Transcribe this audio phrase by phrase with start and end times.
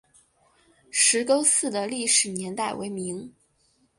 [0.89, 3.31] 石沟寺的历史年代为明。